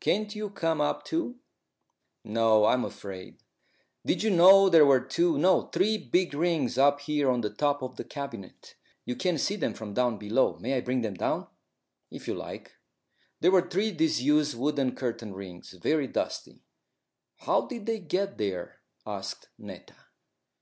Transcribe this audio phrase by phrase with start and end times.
[0.00, 1.40] Can't you come up too?"
[2.24, 3.36] "No; I'm afraid."
[4.06, 7.82] "Did you know there were two no, three big rings up here on the top
[7.82, 8.76] of the cabinet?
[9.04, 10.56] You can't see them from down below.
[10.58, 11.48] May I bring them down?"
[12.10, 12.72] "If you like."
[13.40, 16.62] They were three disused wooden curtain rings, very dusty.
[17.40, 19.96] "How did they get there?" asked Netta.